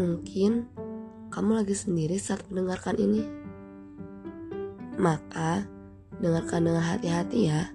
[0.00, 0.64] Mungkin
[1.28, 3.20] kamu lagi sendiri saat mendengarkan ini.
[4.96, 5.68] Maka,
[6.24, 7.68] dengarkan dengan hati-hati ya.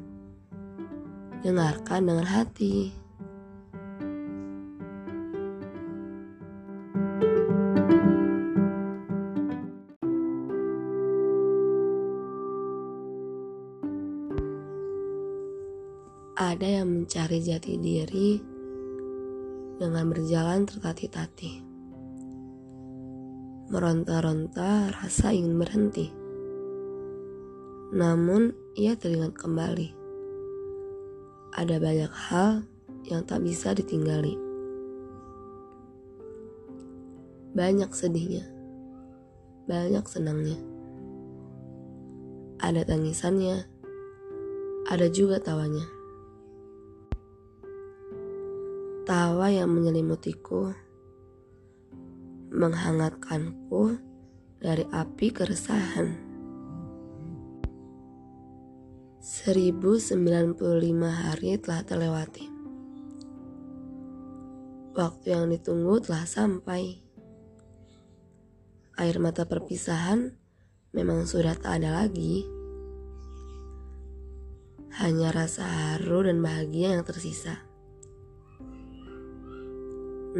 [1.46, 2.90] Dengarkan dengan hati.
[16.34, 18.42] Ada yang mencari jati diri
[19.78, 21.75] dengan berjalan tertatih-tatih.
[23.76, 26.08] Meronta-ronta rasa ingin berhenti.
[27.92, 29.92] Namun ia teringat kembali.
[31.52, 32.64] Ada banyak hal
[33.04, 34.40] yang tak bisa ditinggali.
[37.52, 38.48] Banyak sedihnya.
[39.68, 40.56] Banyak senangnya.
[42.64, 43.60] Ada tangisannya.
[44.88, 45.84] Ada juga tawanya.
[49.04, 50.72] Tawa yang menyelimutiku,
[52.56, 54.00] menghangatkanku
[54.64, 56.16] dari api keresahan.
[59.20, 60.56] 1095
[61.04, 62.48] hari telah terlewati.
[64.96, 67.04] Waktu yang ditunggu telah sampai.
[68.96, 70.32] Air mata perpisahan
[70.96, 72.48] memang sudah tak ada lagi.
[75.04, 77.60] Hanya rasa haru dan bahagia yang tersisa.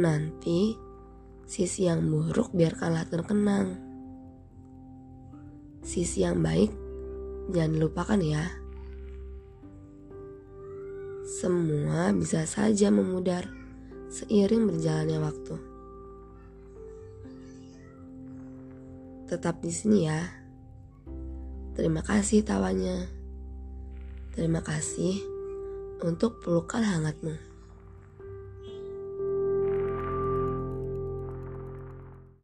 [0.00, 0.85] Nanti,
[1.46, 3.78] sisi yang buruk biarkanlah terkenang.
[5.86, 6.74] Sisi yang baik,
[7.54, 8.42] jangan lupakan ya.
[11.26, 13.46] Semua bisa saja memudar
[14.10, 15.56] seiring berjalannya waktu.
[19.30, 20.22] Tetap di sini ya.
[21.78, 23.06] Terima kasih tawanya.
[24.34, 25.18] Terima kasih
[26.02, 27.55] untuk pelukan hangatmu.